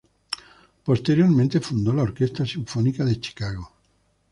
[0.83, 3.71] Posteriormente fundó la Orquesta Sinfónica de Chicago.